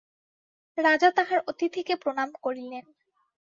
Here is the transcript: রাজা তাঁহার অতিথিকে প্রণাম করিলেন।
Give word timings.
রাজা 0.77 1.09
তাঁহার 1.11 1.39
অতিথিকে 1.47 1.93
প্রণাম 1.95 2.29
করিলেন। 2.43 2.85